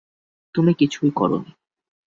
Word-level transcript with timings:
তুমি 0.55 0.71
কিছুই 0.73 1.11
করনি। 1.15 1.51